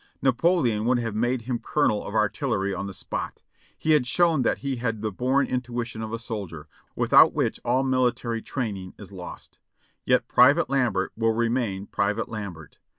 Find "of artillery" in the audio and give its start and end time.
2.07-2.73